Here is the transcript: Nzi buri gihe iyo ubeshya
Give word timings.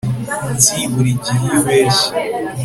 Nzi 0.53 0.79
buri 0.93 1.11
gihe 1.23 1.43
iyo 1.47 1.55
ubeshya 1.59 2.09